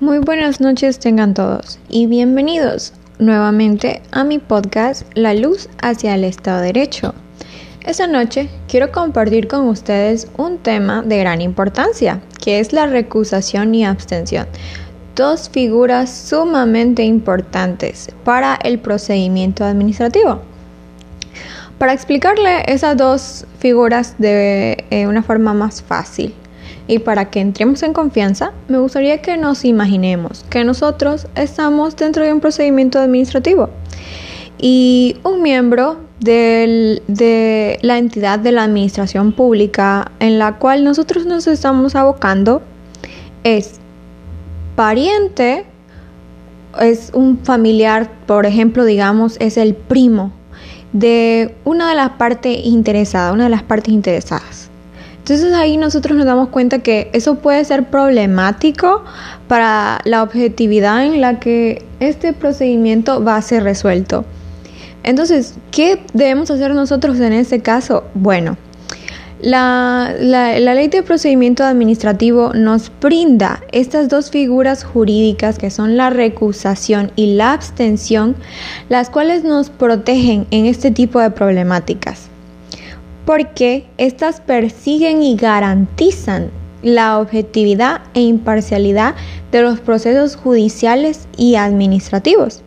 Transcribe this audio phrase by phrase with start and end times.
[0.00, 6.22] Muy buenas noches tengan todos y bienvenidos nuevamente a mi podcast La luz hacia el
[6.22, 7.14] Estado de Derecho.
[7.84, 13.74] Esta noche quiero compartir con ustedes un tema de gran importancia, que es la recusación
[13.74, 14.46] y abstención.
[15.16, 20.42] Dos figuras sumamente importantes para el procedimiento administrativo.
[21.78, 26.36] Para explicarle esas dos figuras de eh, una forma más fácil,
[26.88, 32.24] y para que entremos en confianza, me gustaría que nos imaginemos que nosotros estamos dentro
[32.24, 33.68] de un procedimiento administrativo
[34.58, 41.46] y un miembro de la entidad de la administración pública en la cual nosotros nos
[41.46, 42.62] estamos abocando
[43.44, 43.78] es
[44.74, 45.64] pariente,
[46.80, 50.32] es un familiar, por ejemplo, digamos, es el primo
[50.92, 54.57] de una de las partes interesadas, una de las partes interesadas.
[55.30, 59.04] Entonces ahí nosotros nos damos cuenta que eso puede ser problemático
[59.46, 64.24] para la objetividad en la que este procedimiento va a ser resuelto.
[65.02, 68.04] Entonces, ¿qué debemos hacer nosotros en este caso?
[68.14, 68.56] Bueno,
[69.42, 77.12] la, ley de procedimiento administrativo nos brinda estas dos figuras jurídicas que son la recusación
[77.16, 78.34] y la abstención,
[78.88, 82.30] las cuales nos protegen en este tipo de problemáticas
[83.28, 86.50] porque éstas persiguen y garantizan
[86.82, 89.16] la objetividad e imparcialidad
[89.52, 92.62] de los procesos judiciales y administrativos.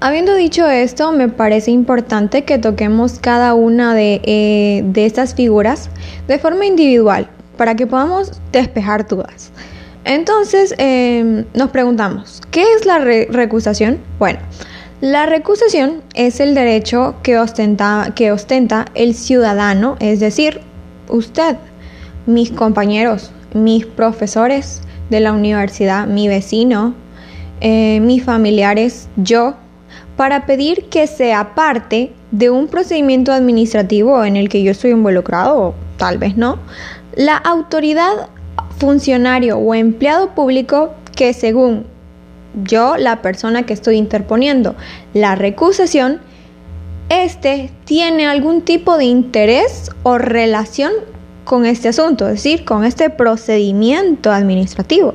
[0.00, 5.88] Habiendo dicho esto, me parece importante que toquemos cada una de, eh, estas figuras
[6.26, 9.52] de forma individual para que podamos despejar dudas.
[10.04, 14.00] Entonces, em, nos preguntamos, ¿qué es la recusación?
[14.18, 14.40] Bueno,
[15.00, 18.06] la recusación es el derecho que ostenta,
[18.94, 20.60] el ciudadano, es decir,
[21.08, 21.56] usted,
[22.24, 24.80] mis compañeros, mis profesores
[25.10, 26.94] de la universidad, mi vecino,
[27.60, 29.56] eh, mis familiares, yo,
[30.16, 35.58] para pedir que sea parte de un procedimiento administrativo en el que yo estoy involucrado,
[35.58, 36.58] o tal vez no,
[37.14, 38.30] la autoridad,
[38.78, 41.86] funcionario o empleado público que según
[42.56, 44.74] yo, la persona que estoy interponiendo
[45.14, 46.20] la recusación,
[47.08, 50.92] este tiene algún tipo de interés o relación
[51.44, 55.14] con este asunto, es decir, con este procedimiento administrativo.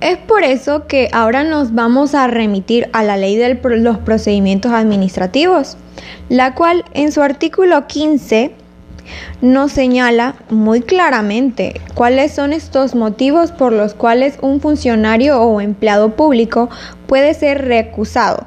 [0.00, 4.72] Es por eso que ahora nos vamos a remitir a la ley de los procedimientos
[4.72, 5.76] administrativos,
[6.28, 8.52] la cual en su artículo 15
[9.40, 16.16] nos señala muy claramente cuáles son estos motivos por los cuales un funcionario o empleado
[16.16, 16.68] público
[17.06, 18.46] puede ser recusado.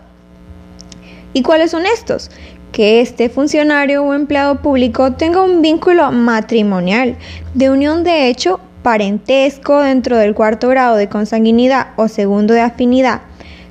[1.33, 2.31] ¿Y cuáles son estos?
[2.71, 7.17] Que este funcionario o empleado público tenga un vínculo matrimonial,
[7.53, 13.21] de unión de hecho, parentesco dentro del cuarto grado de consanguinidad o segundo de afinidad,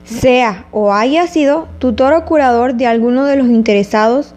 [0.04, 4.33] sea o haya sido tutor o curador de alguno de los interesados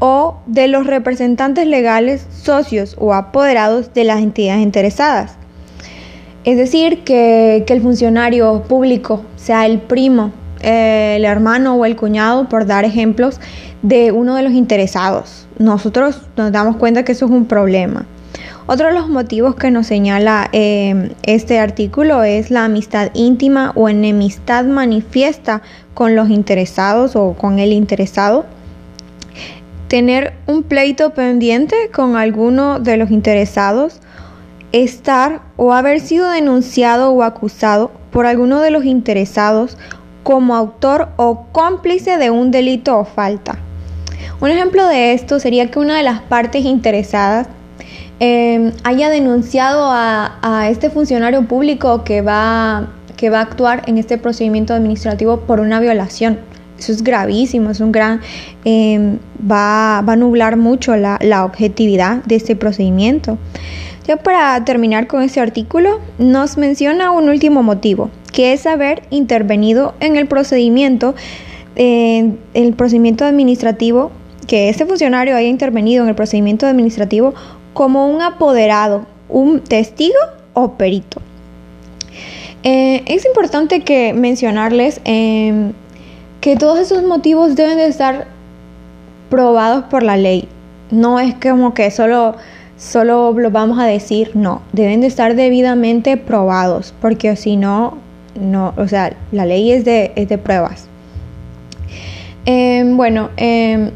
[0.00, 5.36] o de los representantes legales, socios o apoderados de las entidades interesadas.
[6.44, 12.66] Es decir, que, el funcionario público sea el primo, el hermano o el cuñado, por
[12.66, 13.40] dar ejemplos,
[13.82, 15.46] de uno de los interesados.
[15.58, 18.06] Nosotros nos damos cuenta que eso es un problema.
[18.66, 23.88] Otro de los motivos que nos señala eh, este artículo es la amistad íntima o
[23.88, 25.62] enemistad manifiesta
[25.94, 28.44] con los interesados o con el interesado
[29.88, 34.00] tener un pleito pendiente con alguno de los interesados,
[34.72, 39.78] estar o haber sido denunciado o acusado por alguno de los interesados
[40.22, 43.58] como autor o cómplice de un delito o falta.
[44.40, 47.48] Un ejemplo de esto sería que una de las partes interesadas
[48.20, 54.18] em, haya denunciado a, este funcionario público que va, que va a actuar en este
[54.18, 56.38] procedimiento administrativo por una violación.
[56.78, 58.20] Eso es gravísimo, es un gran,
[58.64, 59.18] em,
[59.50, 63.38] va, a nublar mucho la, objetividad de este procedimiento.
[64.06, 69.94] Ya para terminar con este artículo, nos menciona un último motivo, que es haber intervenido
[70.00, 71.14] en el procedimiento,
[71.76, 74.10] en el procedimiento administrativo,
[74.46, 77.34] que este funcionario haya intervenido en el procedimiento administrativo
[77.74, 80.16] como un apoderado, un testigo
[80.54, 81.20] o perito.
[82.64, 85.72] Eh, es importante que mencionarles em,
[86.40, 88.26] que todos esos motivos deben de estar
[89.30, 90.48] probados por la ley.
[90.90, 92.36] No es como que solo,
[92.76, 97.98] solo lo vamos a decir, no, deben de estar debidamente probados, porque si no,
[98.40, 100.86] no, o sea, la ley es de, es de pruebas.
[102.46, 103.90] Em, bueno, em,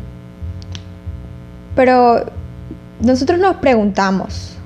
[1.74, 2.26] pero
[3.00, 4.56] nosotros nos preguntamos,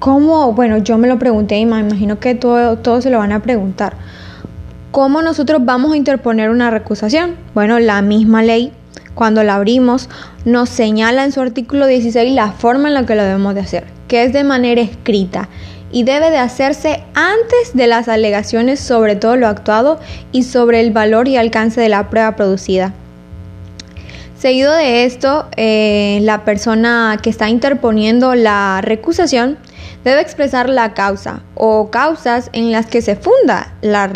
[0.00, 0.52] ¿cómo?
[0.52, 3.40] Bueno, yo me lo pregunté y me imagino que todos todo se lo van a
[3.40, 3.94] preguntar.
[4.90, 7.36] ¿Cómo nosotros vamos a interponer una recusación?
[7.54, 8.72] Bueno, la misma ley,
[9.14, 10.08] cuando la abrimos,
[10.46, 13.84] nos señala en su artículo 16 la forma en la que lo debemos de hacer,
[14.08, 15.50] que es de manera escrita
[15.92, 20.00] y debe de hacerse antes de las alegaciones sobre todo lo actuado
[20.32, 22.94] y sobre el valor y alcance de la prueba producida.
[24.38, 29.58] Seguido de esto, eh, la persona que está interponiendo la recusación
[30.04, 34.06] debe expresar la causa o causas en las que se funda la,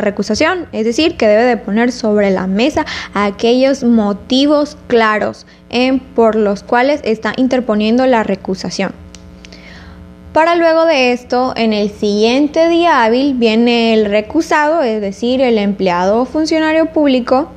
[0.00, 6.34] recusación, es decir, que debe de poner sobre la mesa aquellos motivos claros en, por
[6.34, 8.92] los cuales está interponiendo la recusación.
[10.32, 15.58] Para luego de esto, en el siguiente día hábil viene el recusado, es decir, el
[15.58, 17.50] empleado o funcionario público,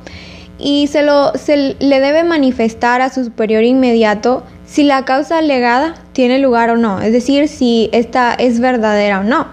[0.58, 5.94] y se, lo, se le debe manifestar a su superior inmediato si la causa alegada
[6.12, 9.46] tiene lugar o no, es decir, si esta es verdadera o no.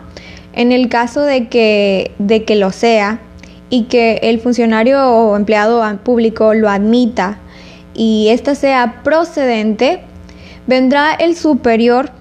[0.53, 3.19] En el caso de que, de que lo sea
[3.69, 7.37] y que el funcionario o empleado público lo admita
[7.93, 10.01] y esta sea procedente,
[10.67, 12.11] vendrá el superior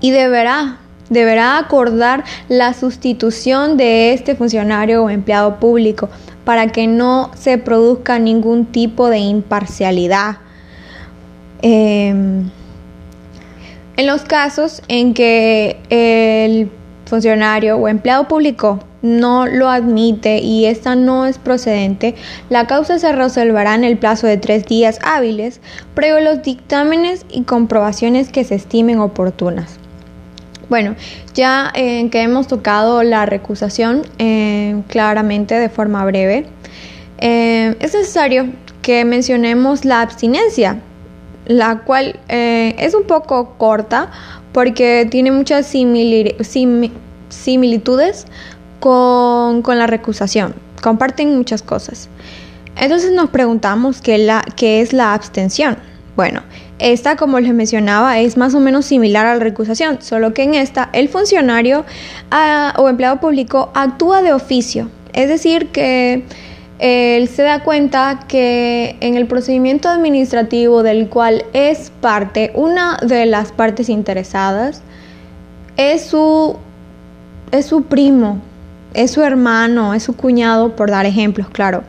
[0.00, 0.78] y deberá
[1.08, 6.08] deberá acordar la sustitución de este funcionario o empleado público
[6.44, 10.38] para que no se produzca ningún tipo de imparcialidad.
[11.62, 12.50] Em,
[13.96, 16.70] en los casos en que el
[17.06, 22.14] funcionario o empleado público no lo admite y esta no es procedente,
[22.50, 25.60] la causa se resolverá en el plazo de tres días hábiles,
[25.94, 29.78] previo los dictámenes y comprobaciones que se estimen oportunas.
[30.68, 30.96] Bueno,
[31.34, 36.46] ya eh, que hemos tocado la recusación eh, claramente de forma breve,
[37.18, 38.48] eh, es necesario
[38.82, 40.80] que mencionemos la abstinencia,
[41.46, 44.10] la cual es un poco corta
[44.52, 45.66] porque tiene muchas
[47.28, 48.26] similitudes
[48.80, 52.08] con, la recusación, comparten muchas cosas.
[52.80, 55.76] Entonces nos preguntamos qué, la, qué es la abstención.
[56.14, 56.42] Bueno,
[56.78, 60.54] esta, como les mencionaba, es más o menos similar a la recusación, solo que en
[60.54, 61.84] esta el funcionario
[62.30, 66.24] ah, o empleado público actúa de oficio, es decir, que
[66.78, 73.26] él se da cuenta que en el procedimiento administrativo del cual es parte, una de
[73.26, 74.82] las partes interesadas
[75.76, 76.56] es su,
[77.50, 78.40] es su primo,
[78.92, 81.82] es su hermano, es su cuñado, por dar ejemplos, claro.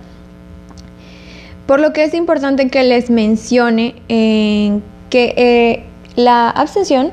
[1.65, 5.83] Por lo que es importante que les mencione que eh,
[6.15, 7.11] la abstención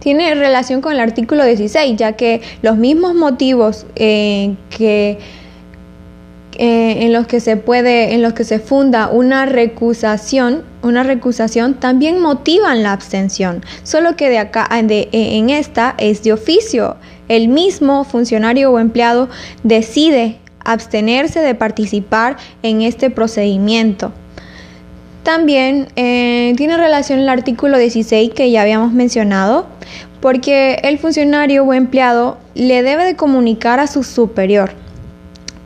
[0.00, 5.18] tiene relación con el artículo 16, ya que los mismos motivos eh, que
[6.56, 11.74] eh, en los que se puede, en los que se funda una recusación, una recusación
[11.74, 16.96] también motivan la abstención, solo que de acá, en esta es de oficio.
[17.28, 19.28] El mismo funcionario o empleado
[19.62, 24.12] decide abstenerse de participar en este procedimiento.
[25.22, 29.66] También eh, tiene relación el artículo 16 que ya habíamos mencionado,
[30.20, 34.72] porque el funcionario o empleado le debe de comunicar a su superior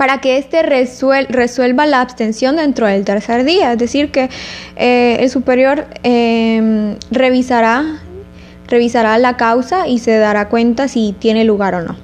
[0.03, 3.71] para que éste resuelva la abstención dentro del tercer día.
[3.71, 4.31] Es decir, que
[4.75, 8.01] eh, el superior em, revisará,
[8.67, 11.95] revisará la causa y se dará cuenta si tiene lugar o no.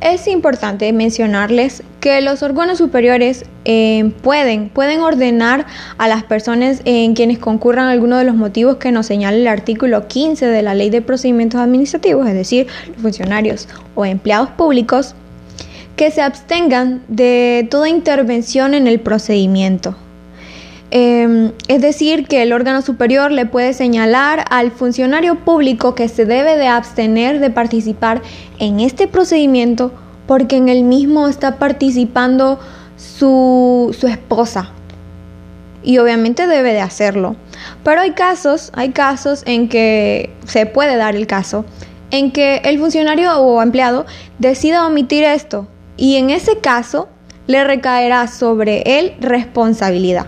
[0.00, 5.66] Es importante mencionarles que los órganos superiores eh, pueden, pueden ordenar
[5.98, 10.08] a las personas en quienes concurran algunos de los motivos que nos señala el artículo
[10.08, 15.14] 15 de la Ley de Procedimientos Administrativos, es decir, los funcionarios o empleados públicos,
[15.96, 19.96] que se abstengan de toda intervención en el procedimiento.
[20.90, 26.26] Em, es decir, que el órgano superior le puede señalar al funcionario público que se
[26.26, 28.22] debe de abstener de participar
[28.58, 29.92] en este procedimiento
[30.28, 32.60] porque en el mismo está participando
[32.96, 34.70] su, su esposa.
[35.82, 37.36] Y obviamente debe de hacerlo.
[37.84, 41.64] Pero hay casos, hay casos en que se puede dar el caso,
[42.10, 44.04] en que el funcionario o empleado
[44.38, 45.68] decida omitir esto.
[45.96, 47.08] Y en ese caso
[47.46, 50.26] le recaerá sobre él responsabilidad.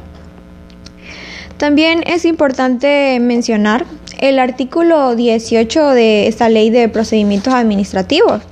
[1.58, 3.84] También es importante mencionar
[4.20, 8.42] el artículo 18 de esta ley de procedimientos administrativos,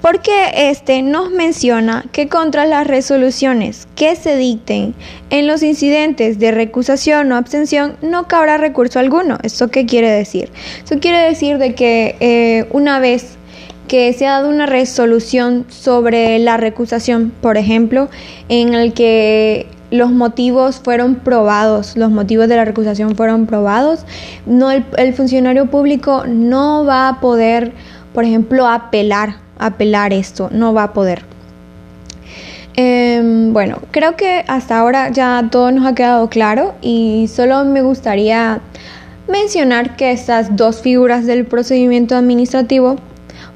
[0.00, 4.94] porque este nos menciona que contra las resoluciones que se dicten
[5.30, 9.38] en los incidentes de recusación o abstención no cabrá recurso alguno.
[9.42, 10.50] ¿Esto qué quiere decir?
[10.84, 13.36] Eso quiere decir de que eh, una vez
[13.90, 18.08] que se ha dado una resolución sobre la recusación, por ejemplo,
[18.48, 24.06] en el que los motivos fueron probados, los motivos de la recusación fueron probados.
[24.46, 27.72] No, el, funcionario público no va a poder,
[28.14, 31.24] por ejemplo, apelar, apelar esto, no va a poder.
[32.76, 33.20] Eh,
[33.50, 38.60] bueno, creo que hasta ahora ya todo nos ha quedado claro y solo me gustaría
[39.26, 42.96] mencionar que estas dos figuras del procedimiento administrativo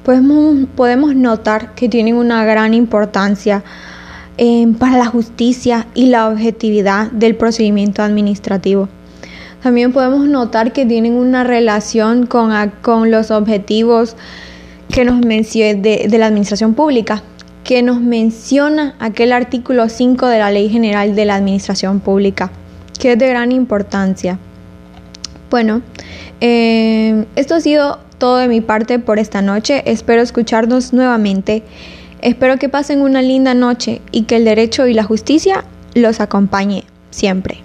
[0.05, 3.63] podemos, podemos notar que tienen una gran importancia
[4.37, 8.87] eh, para la justicia y la objetividad del procedimiento administrativo.
[9.63, 12.51] También podemos notar que tienen una relación con,
[12.83, 14.15] con los objetivos
[14.93, 17.23] que nos de, de la administración pública,
[17.63, 22.51] que nos menciona aquel artículo 5 de la Ley General de la Administración Pública,
[22.99, 24.37] que es de gran importancia.
[25.49, 25.81] Bueno,
[26.41, 29.83] eh, esto ha sido todo de mi parte por esta noche.
[29.85, 31.63] Espero escucharnos nuevamente.
[32.21, 36.83] Espero que pasen una linda noche y que el derecho y la justicia los acompañe
[37.11, 37.64] siempre.